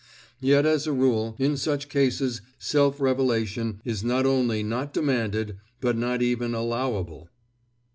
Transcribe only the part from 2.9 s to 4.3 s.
revelation is not